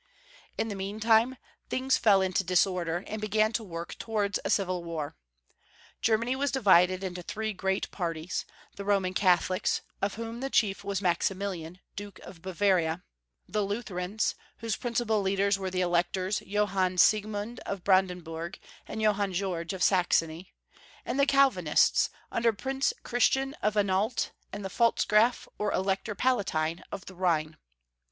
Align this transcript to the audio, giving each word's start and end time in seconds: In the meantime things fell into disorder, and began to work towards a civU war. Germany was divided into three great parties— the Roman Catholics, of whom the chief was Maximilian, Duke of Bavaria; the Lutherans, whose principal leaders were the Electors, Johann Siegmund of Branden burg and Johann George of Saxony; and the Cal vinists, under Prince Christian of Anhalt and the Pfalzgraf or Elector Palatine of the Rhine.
In 0.57 0.67
the 0.69 0.73
meantime 0.75 1.35
things 1.69 1.95
fell 1.95 2.23
into 2.23 2.43
disorder, 2.43 3.03
and 3.05 3.21
began 3.21 3.51
to 3.53 3.63
work 3.63 3.99
towards 3.99 4.39
a 4.43 4.49
civU 4.49 4.79
war. 4.81 5.15
Germany 6.01 6.35
was 6.35 6.49
divided 6.51 7.03
into 7.03 7.21
three 7.21 7.53
great 7.53 7.91
parties— 7.91 8.43
the 8.77 8.83
Roman 8.83 9.13
Catholics, 9.13 9.81
of 10.01 10.15
whom 10.15 10.39
the 10.39 10.49
chief 10.49 10.83
was 10.83 11.03
Maximilian, 11.03 11.81
Duke 11.95 12.17
of 12.23 12.41
Bavaria; 12.41 13.03
the 13.47 13.61
Lutherans, 13.63 14.33
whose 14.57 14.75
principal 14.75 15.21
leaders 15.21 15.59
were 15.59 15.69
the 15.69 15.81
Electors, 15.81 16.41
Johann 16.41 16.97
Siegmund 16.97 17.59
of 17.67 17.83
Branden 17.83 18.21
burg 18.23 18.57
and 18.87 19.03
Johann 19.03 19.33
George 19.33 19.71
of 19.71 19.83
Saxony; 19.83 20.55
and 21.05 21.19
the 21.19 21.27
Cal 21.27 21.51
vinists, 21.51 22.09
under 22.31 22.51
Prince 22.51 22.91
Christian 23.03 23.53
of 23.61 23.77
Anhalt 23.77 24.31
and 24.51 24.65
the 24.65 24.69
Pfalzgraf 24.71 25.47
or 25.59 25.71
Elector 25.71 26.15
Palatine 26.15 26.83
of 26.91 27.05
the 27.05 27.13
Rhine. 27.13 27.57